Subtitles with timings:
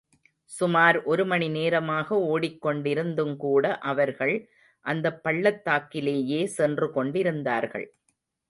[0.51, 4.35] சுமார் ஒருமணி நேரமாக ஓடிக் கொண்டிருந்துங்கூட அவர்கள்
[4.85, 7.87] அந்த பள்ளத்தாக்கிலேயே சென்று கொண்டிருந்தார்கள்.